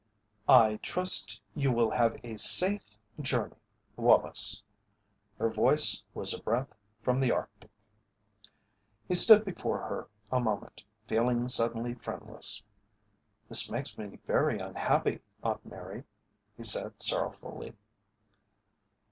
"I 0.49 0.77
trust 0.77 1.41
you 1.53 1.71
will 1.71 1.91
have 1.91 2.17
a 2.25 2.35
safe 2.35 2.81
journey, 3.19 3.61
Wallace." 3.95 4.63
Her 5.37 5.47
voice 5.47 6.01
was 6.15 6.33
a 6.33 6.41
breath 6.41 6.73
from 7.03 7.19
the 7.21 7.29
Arctic. 7.31 7.69
He 9.07 9.13
stood 9.13 9.45
before 9.45 9.77
her 9.81 10.07
a 10.31 10.39
moment 10.39 10.81
feeling 11.05 11.47
suddenly 11.49 11.93
friendless. 11.93 12.63
"This 13.47 13.69
makes 13.69 13.95
me 13.95 14.17
very 14.25 14.57
unhappy, 14.57 15.19
Aunt 15.43 15.63
Mary," 15.67 16.03
he 16.57 16.63
said, 16.63 16.99
sorrowfully. 16.99 17.75